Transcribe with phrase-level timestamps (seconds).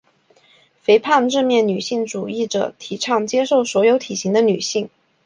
[0.81, 4.89] 肥胖正面女性主义者提倡接受所有体型的女性。